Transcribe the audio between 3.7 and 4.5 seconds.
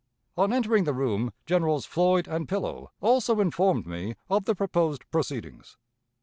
me of